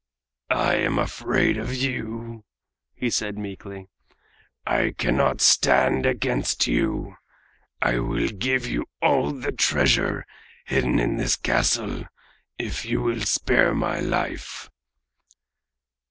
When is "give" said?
8.29-8.65